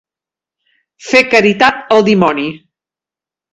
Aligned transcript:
Fer 1.09 1.21
caritat 1.35 1.95
al 1.99 2.09
dimoni. 2.11 2.49